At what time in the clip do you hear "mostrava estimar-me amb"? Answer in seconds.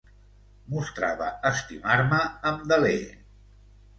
0.75-2.65